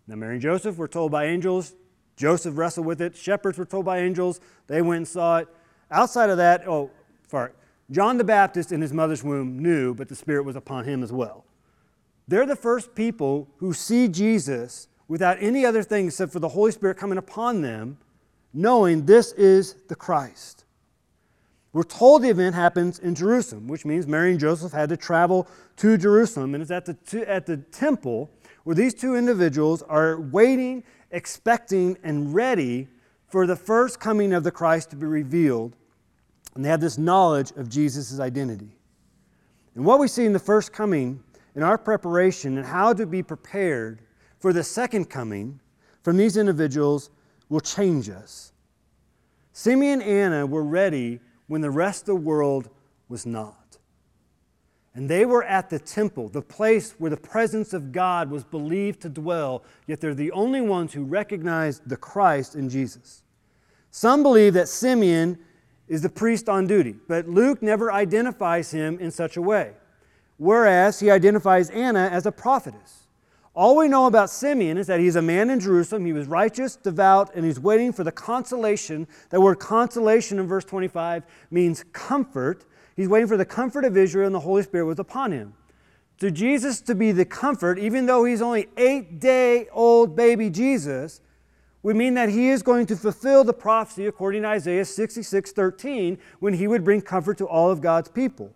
[0.05, 1.75] Now, Mary and Joseph were told by angels.
[2.15, 3.15] Joseph wrestled with it.
[3.15, 4.39] Shepherds were told by angels.
[4.67, 5.47] They went and saw it.
[5.91, 6.89] Outside of that, oh,
[7.27, 7.51] sorry,
[7.91, 11.11] John the Baptist in his mother's womb knew, but the Spirit was upon him as
[11.11, 11.45] well.
[12.27, 16.71] They're the first people who see Jesus without any other thing except for the Holy
[16.71, 17.97] Spirit coming upon them,
[18.53, 20.65] knowing this is the Christ.
[21.73, 25.45] We're told the event happens in Jerusalem, which means Mary and Joseph had to travel
[25.75, 26.55] to Jerusalem.
[26.55, 28.31] And it's at the, at the temple
[28.63, 30.83] where these two individuals are waiting,
[31.15, 32.89] expecting, and ready
[33.27, 35.75] for the first coming of the Christ to be revealed.
[36.53, 38.75] And they have this knowledge of Jesus' identity.
[39.75, 41.23] And what we see in the first coming
[41.55, 44.01] in our preparation and how to be prepared
[44.39, 45.59] for the second coming
[46.03, 47.09] from these individuals
[47.49, 48.51] will change us.
[49.53, 52.69] Simeon and Anna were ready when the rest of the world
[53.07, 53.64] was not.
[54.95, 59.01] And they were at the temple, the place where the presence of God was believed
[59.01, 63.21] to dwell, yet they're the only ones who recognize the Christ in Jesus.
[63.91, 65.37] Some believe that Simeon
[65.87, 69.73] is the priest on duty, but Luke never identifies him in such a way
[70.37, 73.07] whereas he identifies Anna as a prophetess.
[73.53, 76.05] All we know about Simeon is that he's a man in Jerusalem.
[76.05, 79.07] He was righteous, devout, and he's waiting for the consolation.
[79.29, 82.65] That word consolation in verse 25 means comfort.
[82.95, 85.53] He's waiting for the comfort of Israel, and the Holy Spirit was upon him.
[86.19, 91.19] To Jesus to be the comfort, even though he's only eight day old baby Jesus,
[91.83, 96.17] would mean that he is going to fulfill the prophecy according to Isaiah 66 13
[96.39, 98.53] when he would bring comfort to all of God's people.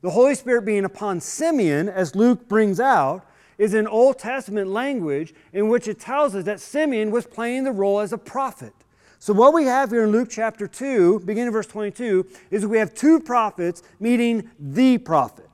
[0.00, 3.26] The Holy Spirit being upon Simeon, as Luke brings out,
[3.58, 7.72] is an Old Testament language in which it tells us that Simeon was playing the
[7.72, 8.72] role as a prophet.
[9.22, 12.92] So, what we have here in Luke chapter 2, beginning verse 22, is we have
[12.92, 15.48] two prophets meeting the prophet,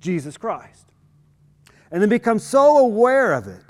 [0.00, 0.92] Jesus Christ.
[1.90, 3.64] And they become so aware of it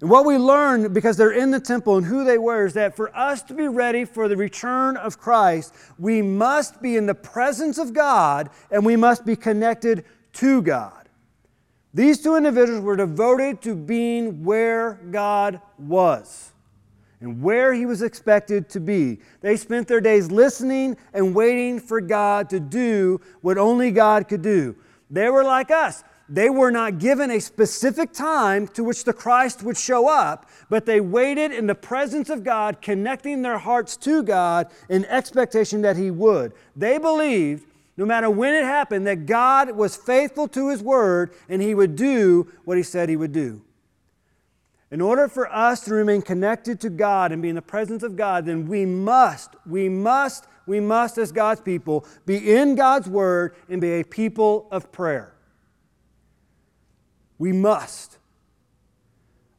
[0.00, 2.96] and what we learn, because they're in the temple and who they were, is that
[2.96, 7.14] for us to be ready for the return of Christ, we must be in the
[7.14, 11.10] presence of God and we must be connected to God.
[11.92, 16.53] These two individuals were devoted to being where God was
[17.20, 19.20] and where He was expected to be.
[19.40, 24.42] They spent their days listening and waiting for God to do what only God could
[24.42, 24.76] do.
[25.10, 26.02] They were like us.
[26.28, 30.86] They were not given a specific time to which the Christ would show up, but
[30.86, 35.98] they waited in the presence of God, connecting their hearts to God in expectation that
[35.98, 36.52] He would.
[36.74, 37.66] They believed,
[37.98, 41.94] no matter when it happened, that God was faithful to His word and He would
[41.94, 43.60] do what He said He would do.
[44.94, 48.14] In order for us to remain connected to God and be in the presence of
[48.14, 53.56] God, then we must, we must, we must, as God's people, be in God's Word
[53.68, 55.34] and be a people of prayer.
[57.38, 58.18] We must.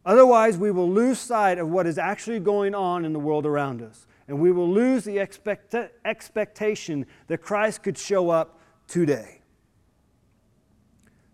[0.05, 3.81] Otherwise, we will lose sight of what is actually going on in the world around
[3.81, 4.07] us.
[4.29, 9.41] And we will lose the expect- expectation that Christ could show up today.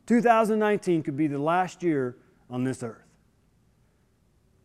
[0.07, 2.17] 2019 could be the last year
[2.49, 3.00] on this earth.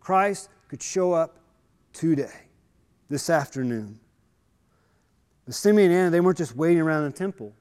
[0.06, 1.40] Christ could show up
[1.92, 2.44] today,
[3.08, 3.98] this afternoon.
[5.46, 7.52] The Simeon and Anna, they weren't just waiting around in the temple.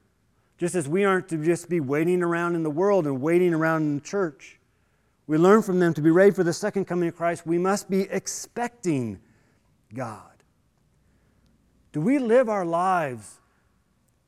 [0.59, 3.81] Just as we aren't to just be waiting around in the world and waiting around
[3.81, 4.59] in the church,
[5.25, 7.47] We learn from them to be ready for the second coming of Christ.
[7.47, 9.19] We must be expecting
[9.91, 10.43] God.
[11.93, 13.39] Do we live our lives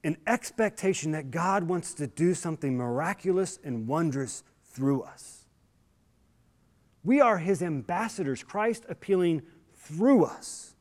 [0.04, 5.37] in expectation that God wants to do something miraculous and wondrous through us?
[7.08, 9.44] We are His ambassadors, Christ appealing
[9.78, 10.76] through us,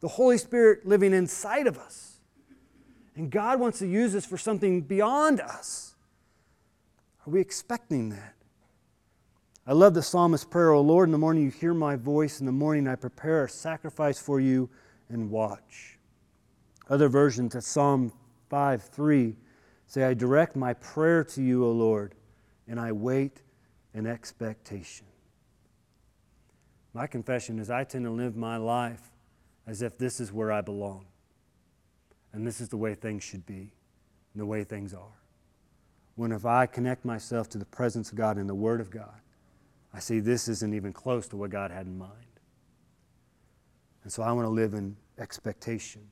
[0.00, 2.18] the Holy Spirit living inside of us.
[3.16, 5.94] And God wants to use us for something beyond us.
[7.26, 8.34] Are we expecting that?
[9.66, 12.46] I love the psalmist's prayer, O Lord, in the morning you hear my voice, in
[12.46, 14.68] the morning I prepare a sacrifice for you
[15.08, 15.98] and watch.
[16.90, 18.12] Other versions of Psalm
[18.50, 19.34] 5 3
[19.86, 22.16] say, I direct my prayer to you, O Lord,
[22.68, 23.40] and I wait
[23.94, 25.06] in expectation.
[26.92, 29.10] My confession is I tend to live my life
[29.66, 31.06] as if this is where I belong.
[32.32, 33.72] And this is the way things should be,
[34.32, 35.20] and the way things are.
[36.16, 39.20] When if I connect myself to the presence of God and the Word of God,
[39.92, 42.12] I see this isn't even close to what God had in mind.
[44.04, 46.02] And so I want to live in expectation.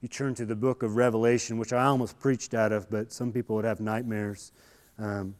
[0.00, 3.32] You turn to the book of Revelation, which I almost preached out of, but some
[3.32, 4.52] people would have nightmares.
[4.98, 5.34] Um,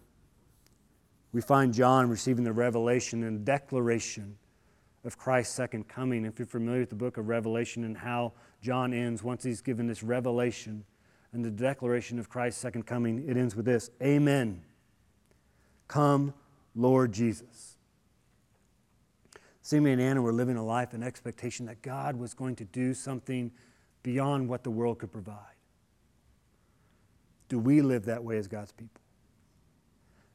[1.33, 4.37] we find John receiving the revelation and declaration
[5.09, 6.27] of Christ's second coming.
[6.27, 9.87] If you're familiar with the book of Revelation and how John ends, once he's given
[9.87, 10.85] this revelation
[11.33, 14.61] and the declaration of Christ's second coming, it ends with this Amen.
[15.89, 16.35] Come,
[16.77, 17.77] Lord Jesus.
[19.63, 22.93] Simeon and Anna were living a life in expectation that God was going to do
[22.93, 23.51] something
[24.03, 25.57] beyond what the world could provide.
[27.49, 29.01] Do we live that way as God's people?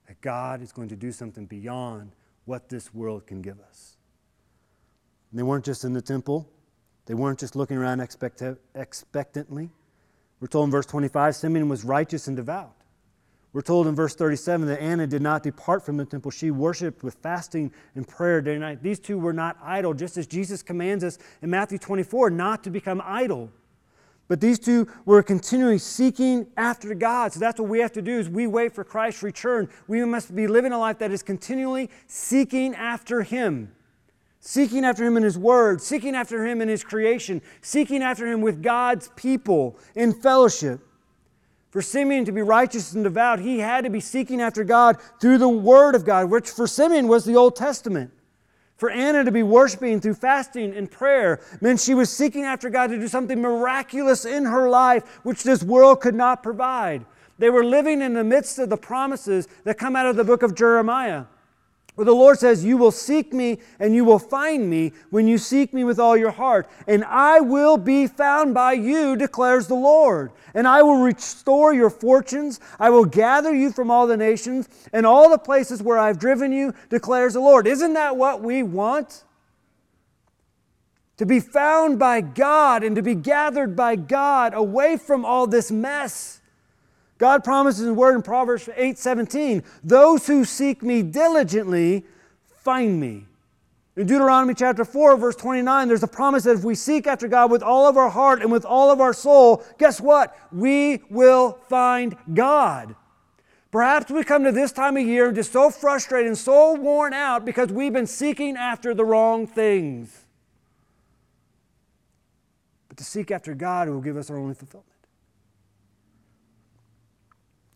[0.08, 3.98] That God is going to do something beyond what this world can give us.
[5.34, 6.48] And they weren't just in the temple,
[7.08, 8.44] they weren't just looking around expect-
[8.76, 9.72] expectantly.
[10.40, 12.76] We're told in verse 25 Simeon was righteous and devout.
[13.52, 16.30] We're told in verse 37 that Anna did not depart from the temple.
[16.30, 18.84] She worshiped with fasting and prayer day and night.
[18.84, 22.70] These two were not idle, just as Jesus commands us in Matthew 24 not to
[22.70, 23.50] become idle.
[24.28, 27.34] But these two were continually seeking after God.
[27.34, 29.68] So that's what we have to do is we wait for Christ's return.
[29.88, 33.74] We must be living a life that is continually seeking after him.
[34.46, 38.42] Seeking after him in his word, seeking after him in his creation, seeking after him
[38.42, 40.82] with God's people in fellowship.
[41.72, 45.38] For Simeon to be righteous and devout, he had to be seeking after God through
[45.38, 48.12] the Word of God, which for Simeon was the Old Testament.
[48.76, 52.88] For Anna to be worshiping through fasting and prayer meant she was seeking after God
[52.88, 57.06] to do something miraculous in her life, which this world could not provide.
[57.40, 60.44] They were living in the midst of the promises that come out of the book
[60.44, 61.28] of Jeremiah.
[61.96, 65.38] Where the Lord says, You will seek me and you will find me when you
[65.38, 66.68] seek me with all your heart.
[66.88, 70.32] And I will be found by you, declares the Lord.
[70.56, 72.60] And I will restore your fortunes.
[72.80, 76.52] I will gather you from all the nations and all the places where I've driven
[76.52, 77.68] you, declares the Lord.
[77.68, 79.24] Isn't that what we want?
[81.18, 85.72] To be found by God and to be gathered by God away from all this
[85.72, 86.42] mess.
[87.24, 92.06] God promises in word in Proverbs 8:17, "Those who seek me diligently
[92.58, 93.28] find me."
[93.96, 97.50] In Deuteronomy chapter 4, verse 29, there's a promise that if we seek after God
[97.50, 100.36] with all of our heart and with all of our soul, guess what?
[100.52, 102.94] We will find God.
[103.72, 107.46] Perhaps we come to this time of year just so frustrated and so worn out
[107.46, 110.26] because we've been seeking after the wrong things.
[112.90, 114.93] But to seek after God will give us our only fulfillment.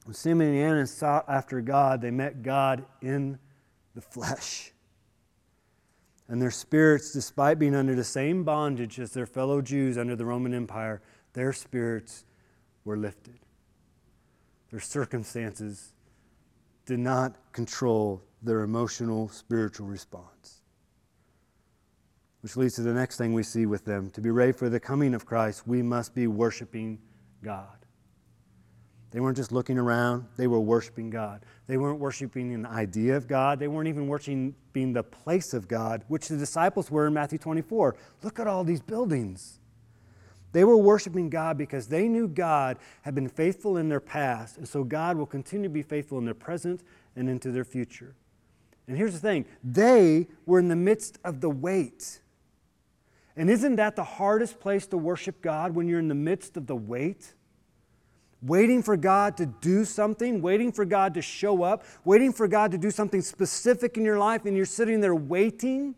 [0.07, 3.37] When Simeon and Anna sought after God, they met God in
[3.93, 4.71] the flesh.
[6.29, 10.23] And their spirits, despite being under the same bondage as their fellow Jews under the
[10.23, 11.01] Roman Empire,
[11.33, 12.23] their spirits
[12.85, 13.37] were lifted.
[14.71, 15.91] Their circumstances
[16.85, 20.61] did not control their emotional, spiritual response.
[22.39, 24.09] Which leads to the next thing we see with them.
[24.11, 26.97] To be ready for the coming of Christ, we must be worshiping
[27.43, 27.76] God.
[29.11, 31.45] They weren't just looking around, they were worshiping God.
[31.67, 36.03] They weren't worshiping an idea of God, they weren't even worshiping the place of God,
[36.07, 37.95] which the disciples were in Matthew 24.
[38.23, 39.59] Look at all these buildings.
[40.51, 44.67] They were worshiping God because they knew God had been faithful in their past, and
[44.67, 46.81] so God will continue to be faithful in their present
[47.15, 48.15] and into their future.
[48.87, 52.21] And here's the thing they were in the midst of the wait.
[53.35, 56.65] And isn't that the hardest place to worship God when you're in the midst of
[56.65, 57.33] the wait?
[58.41, 62.71] Waiting for God to do something, waiting for God to show up, waiting for God
[62.71, 65.95] to do something specific in your life, and you're sitting there waiting.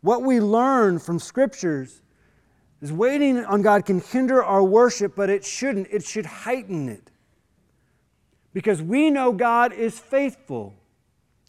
[0.00, 2.02] What we learn from scriptures
[2.80, 5.88] is waiting on God can hinder our worship, but it shouldn't.
[5.90, 7.10] It should heighten it.
[8.52, 10.74] Because we know God is faithful.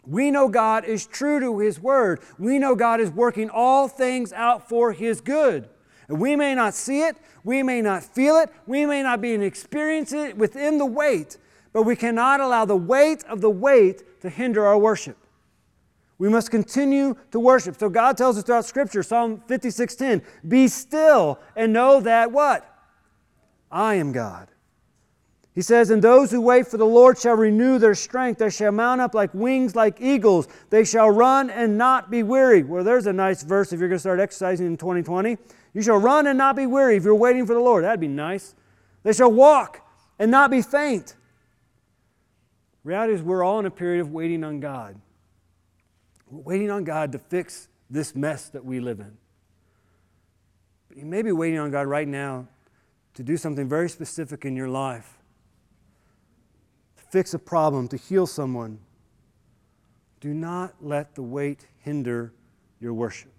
[0.05, 2.21] We know God is true to His word.
[2.37, 5.69] We know God is working all things out for His good.
[6.11, 9.31] And we may not see it, we may not feel it, we may not be
[9.31, 11.37] experiencing it within the wait,
[11.71, 15.15] but we cannot allow the weight of the wait to hinder our worship.
[16.17, 17.79] We must continue to worship.
[17.79, 22.67] So God tells us throughout Scripture, Psalm 56:10, be still and know that what?
[23.71, 24.49] I am God.
[25.55, 28.39] He says, And those who wait for the Lord shall renew their strength.
[28.39, 30.49] They shall mount up like wings like eagles.
[30.69, 32.63] They shall run and not be weary.
[32.63, 35.37] Well, there's a nice verse if you're going to start exercising in 2020.
[35.73, 37.83] You shall run and not be weary if you're waiting for the Lord.
[37.83, 38.55] That'd be nice.
[39.03, 39.87] They shall walk
[40.19, 41.15] and not be faint.
[42.83, 44.99] Reality is, we're all in a period of waiting on God.
[46.29, 49.17] We're waiting on God to fix this mess that we live in.
[50.87, 52.47] But you may be waiting on God right now
[53.13, 55.17] to do something very specific in your life,
[56.97, 58.79] to fix a problem, to heal someone.
[60.19, 62.33] Do not let the wait hinder
[62.79, 63.31] your worship.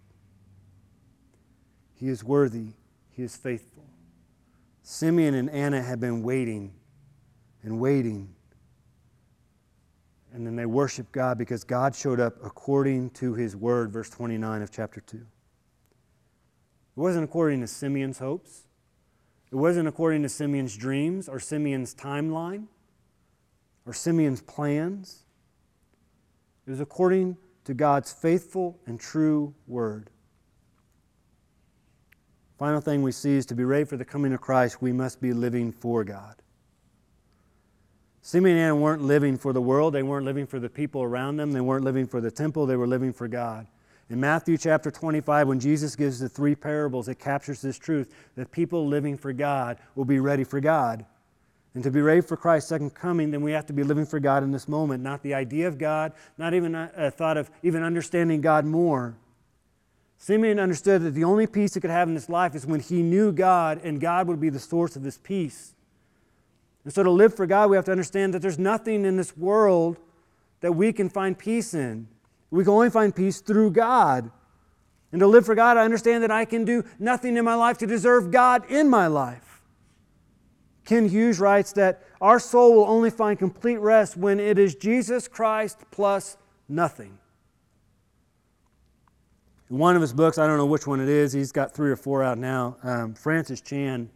[2.03, 2.73] He is worthy,
[3.11, 3.85] He is faithful.
[4.83, 6.73] Simeon and Anna had been waiting
[7.63, 8.35] and waiting
[10.33, 14.63] and then they worshiped God because God showed up according to his word, verse 29
[14.63, 15.19] of chapter 2.
[15.19, 15.25] It
[16.97, 18.63] wasn't according to Simeon's hopes,
[19.53, 22.67] it wasn't according to Simeon's dreams or Simeon's timeline
[23.87, 25.25] or Simeon's plans.
[26.67, 30.11] It was according to God's faithful and true word.
[32.63, 35.21] Final thing we see is to be ready for the coming of Christ, we must
[35.21, 36.37] be living for God.
[38.21, 41.39] Simeon and Anna weren't living for the world, they weren't living for the people around
[41.39, 43.67] them, they weren't living for the temple, they were living for God.
[44.11, 48.53] In Matthew chapter 25, when Jesus gives the three parables, it captures this truth that
[48.53, 51.05] people living for God will be ready for God.
[51.75, 54.21] And to be ready for Christ's second coming, then we have to be living for
[54.21, 57.83] God in this moment, not the idea of God, not even a, thought of even
[57.83, 59.17] understanding God more.
[60.23, 63.03] Simeon understood that the only peace he could have in this life is when he
[63.03, 65.75] knew God and God would be the source of his peace.
[66.85, 69.37] And so to live for God, we have to understand that there's nothing in this
[69.37, 69.97] world
[70.61, 72.07] that we can find peace in.
[72.53, 74.31] We can only find peace through God.
[75.11, 77.79] And to live for God, I understand that I can do nothing in my life
[77.79, 79.61] to deserve God in my life.
[80.85, 85.27] Ken Hughes writes that our soul will only find complete rest when it is Jesus
[85.27, 86.37] Christ plus
[86.69, 87.19] nothing.
[89.73, 91.97] One of his books, I don't know which one it is, he's got three or
[91.97, 92.77] four out now.
[92.83, 94.11] Um, Francis Chan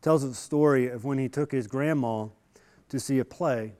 [0.00, 2.28] tells the story of when he took his grandma
[2.88, 3.72] to see a play.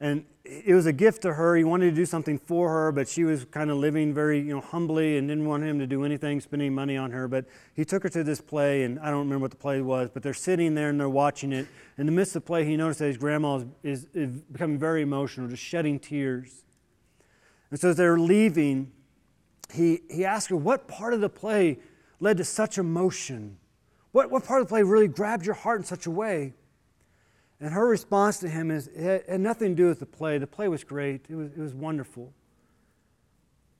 [0.00, 1.54] And it was a gift to her.
[1.54, 4.54] He wanted to do something for her, but she was kind of living very, you
[4.54, 7.28] know, humbly and didn't want him to do anything, spending money on her.
[7.28, 7.44] But
[7.74, 10.22] he took her to this play, and I don't remember what the play was, but
[10.22, 11.68] they're sitting there and they're watching it.
[11.98, 15.02] In the midst of the play, he noticed that his grandma is, is becoming very
[15.02, 16.64] emotional, just shedding tears.
[17.72, 18.92] And so as they're leaving,
[19.72, 21.78] he, he asked her, What part of the play
[22.20, 23.56] led to such emotion?
[24.12, 26.52] What, what part of the play really grabbed your heart in such a way?
[27.60, 30.36] And her response to him is it had nothing to do with the play.
[30.36, 32.34] The play was great, it was, it was wonderful.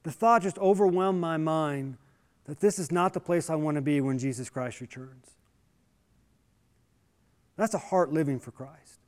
[0.05, 1.99] The thought just overwhelmed my mind
[2.47, 5.32] that this is not the place I want to be when Jesus Christ returns.
[7.57, 9.01] That's a heart living for Christ.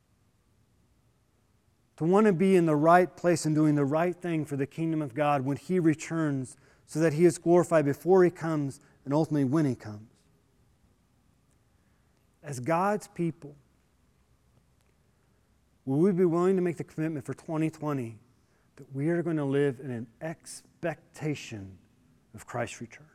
[1.97, 4.65] To want to be in the right place and doing the right thing for the
[4.65, 9.13] kingdom of God when He returns so that He is glorified before He comes and
[9.13, 10.15] ultimately when He comes
[12.45, 13.55] as God's people,
[15.85, 18.17] will we be willing to make the commitment for 2020
[18.75, 21.77] that we are going to live in an expectation
[22.35, 23.07] of Christ's return?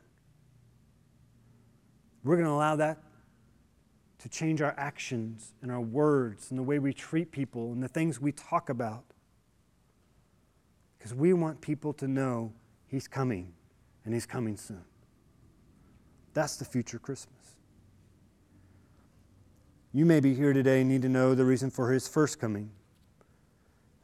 [2.23, 2.99] We're going to allow that
[4.21, 7.87] to change our actions and our words and the way we treat people and the
[7.87, 9.03] things we talk about.
[10.97, 12.53] Because we want people to know
[12.85, 13.53] He's coming
[14.05, 14.83] and He's coming soon.
[16.33, 17.55] That's the future Christmas.
[19.91, 22.69] You may be here today and need to know the reason for his first coming.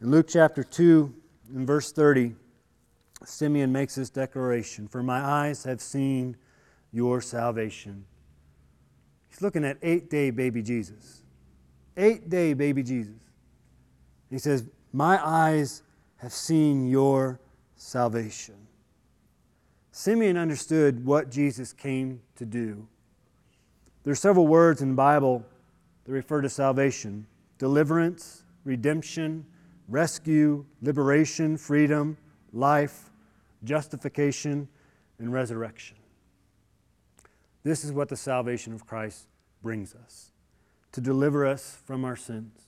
[0.02, 1.14] In Luke chapter 2,
[1.56, 2.36] in verse 30,
[3.24, 6.36] Simeon makes this declaration For my eyes have seen
[6.92, 8.06] your salvation.
[9.38, 11.22] He's looking at eight day baby Jesus.
[11.96, 13.14] Eight day baby Jesus.
[14.32, 15.84] He says, My eyes
[16.16, 17.40] have seen your
[17.76, 18.56] salvation.
[19.92, 22.88] Simeon understood what Jesus came to do.
[24.02, 25.46] There are several words in the Bible
[26.06, 27.28] that refer to salvation
[27.60, 29.46] deliverance, redemption,
[29.88, 32.18] rescue, liberation, freedom,
[32.54, 33.12] life,
[33.64, 34.68] justification,
[35.20, 35.97] and resurrection.
[37.68, 39.28] This is what the salvation of Christ
[39.62, 40.32] brings us
[40.94, 42.62] to deliver us from our sins,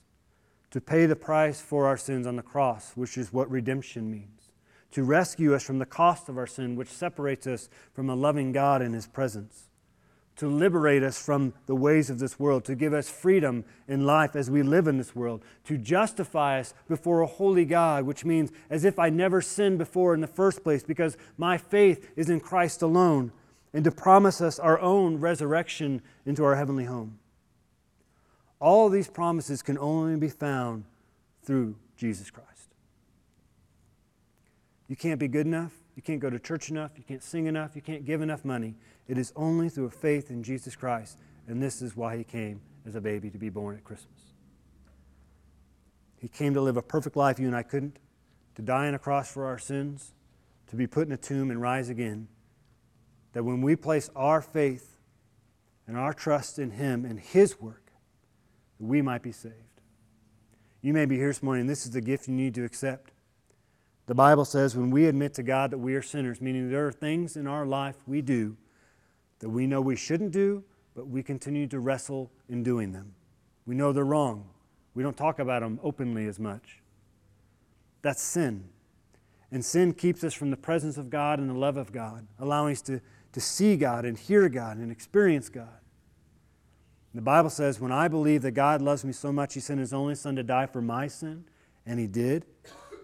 [0.72, 4.50] to pay the price for our sins on the cross, which is what redemption means,
[4.90, 8.52] to rescue us from the cost of our sin, which separates us from a loving
[8.52, 9.70] God in His presence,
[10.36, 14.36] to liberate us from the ways of this world, to give us freedom in life
[14.36, 18.52] as we live in this world, to justify us before a holy God, which means
[18.68, 22.40] as if I never sinned before in the first place because my faith is in
[22.40, 23.32] Christ alone,
[23.72, 27.18] and to promise us our own resurrection into our heavenly home.
[28.60, 30.84] All these promises can only be found
[31.42, 32.74] through Jesus Christ.
[34.88, 35.72] You can't be good enough.
[35.94, 36.92] You can't go to church enough.
[36.96, 37.76] You can't sing enough.
[37.76, 38.74] You can't give enough money.
[39.06, 41.18] It is only through a faith in Jesus Christ.
[41.46, 44.18] And this is why he came as a baby to be born at Christmas.
[46.18, 47.98] He came to live a perfect life you and I couldn't,
[48.56, 50.12] to die on a cross for our sins,
[50.68, 52.28] to be put in a tomb and rise again.
[53.32, 54.98] That when we place our faith
[55.86, 57.92] and our trust in him and his work,
[58.78, 59.54] we might be saved.
[60.82, 63.12] You may be here this morning, this is the gift you need to accept.
[64.06, 66.92] The Bible says when we admit to God that we are sinners, meaning there are
[66.92, 68.56] things in our life we do
[69.40, 70.64] that we know we shouldn't do,
[70.94, 73.14] but we continue to wrestle in doing them.
[73.66, 74.48] We know they're wrong.
[74.94, 76.80] We don't talk about them openly as much.
[78.02, 78.70] That's sin.
[79.52, 82.72] And sin keeps us from the presence of God and the love of God, allowing
[82.72, 83.00] us to,
[83.32, 85.68] to see God and hear God and experience God.
[87.14, 89.92] The Bible says, when I believe that God loves me so much, He sent His
[89.92, 91.44] only Son to die for my sin,
[91.84, 92.46] and He did,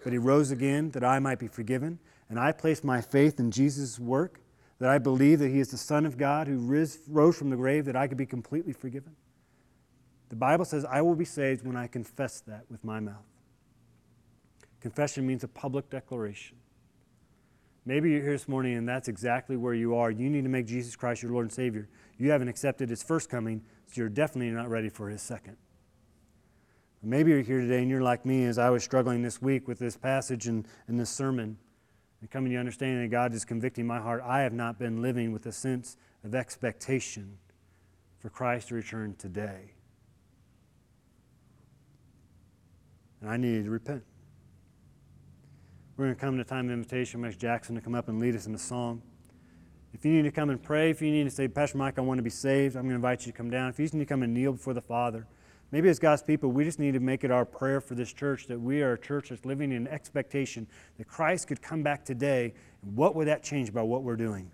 [0.03, 1.99] but He rose again that I might be forgiven,
[2.29, 4.39] and I place my faith in Jesus' work,
[4.79, 6.57] that I believe that He is the Son of God who
[7.07, 9.15] rose from the grave, that I could be completely forgiven.
[10.29, 13.25] The Bible says, I will be saved when I confess that with my mouth.
[14.79, 16.57] Confession means a public declaration.
[17.87, 20.11] Maybe you're here this morning and that's exactly where you are.
[20.11, 21.87] You need to make Jesus Christ your Lord and Savior.
[22.17, 25.55] You haven't accepted His first coming, so you're definitely not ready for His second.
[27.01, 29.79] Maybe you're here today and you're like me as I was struggling this week with
[29.79, 31.57] this passage and, and this sermon
[32.19, 34.21] and coming to understanding that God is convicting my heart.
[34.21, 37.37] I have not been living with a sense of expectation
[38.19, 39.71] for Christ to return today.
[43.21, 44.03] And I needed to repent.
[45.97, 47.21] We're going to come to time of invitation.
[47.21, 49.01] Max Jackson to come up and lead us in a song.
[49.93, 52.01] If you need to come and pray, if you need to say, Pastor Mike, I
[52.01, 53.69] want to be saved, I'm going to invite you to come down.
[53.69, 55.25] If you just need to come and kneel before the Father,
[55.71, 58.45] maybe as God's people, we just need to make it our prayer for this church
[58.45, 60.67] that we are a church that's living in expectation
[60.99, 62.53] that Christ could come back today.
[62.81, 64.51] What would that change about what we're doing?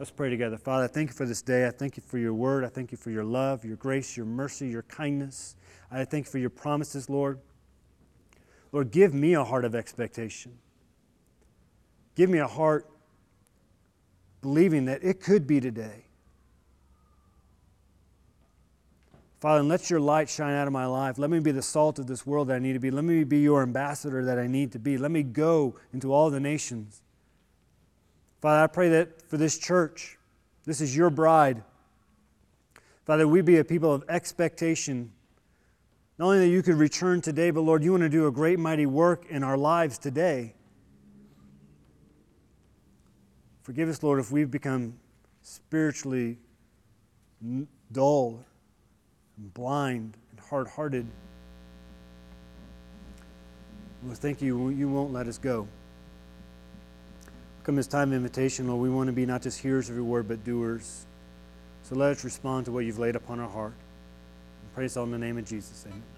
[0.00, 0.56] Let's pray together.
[0.56, 1.68] Father, I thank you for this day.
[1.68, 2.64] I thank you for your word.
[2.64, 5.54] I thank you for your love, your grace, your mercy, your kindness.
[5.88, 7.38] I thank you for your promises, Lord.
[8.72, 10.58] Lord, give me a heart of expectation.
[12.14, 12.86] Give me a heart
[14.42, 16.04] believing that it could be today.
[19.40, 21.16] Father, and let your light shine out of my life.
[21.16, 22.90] Let me be the salt of this world that I need to be.
[22.90, 24.98] Let me be your ambassador that I need to be.
[24.98, 27.02] Let me go into all the nations.
[28.40, 30.18] Father, I pray that for this church,
[30.64, 31.62] this is your bride.
[33.04, 35.12] Father, we be a people of expectation
[36.18, 38.58] not only that you could return today, but Lord, you want to do a great,
[38.58, 40.54] mighty work in our lives today.
[43.62, 44.94] Forgive us, Lord, if we've become
[45.42, 46.38] spiritually
[47.92, 48.44] dull,
[49.36, 51.06] and blind, and hard hearted.
[54.04, 55.68] Lord, thank you, you won't let us go.
[57.62, 60.04] Come this time of invitation, Lord, we want to be not just hearers of your
[60.04, 61.06] word, but doers.
[61.82, 63.74] So let us respond to what you've laid upon our heart.
[64.78, 65.84] Praise in the name of Jesus.
[65.88, 66.17] Amen.